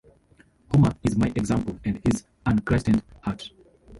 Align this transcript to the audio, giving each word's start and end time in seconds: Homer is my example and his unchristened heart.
Homer 0.73 0.89
is 1.03 1.15
my 1.15 1.27
example 1.35 1.77
and 1.85 2.01
his 2.03 2.23
unchristened 2.47 3.03
heart. 3.21 3.51